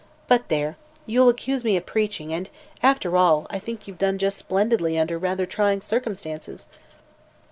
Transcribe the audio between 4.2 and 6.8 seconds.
splendidly under rather trying circumstances."